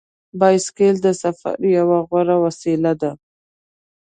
بایسکل 0.39 0.95
د 1.05 1.07
سفر 1.23 1.57
یوه 1.77 1.97
غوره 2.07 2.35
وسیله 2.45 2.93
ده. 3.01 3.11